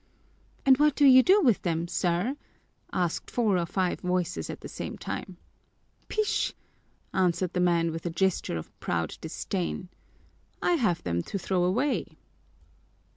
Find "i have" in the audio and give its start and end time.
10.59-11.03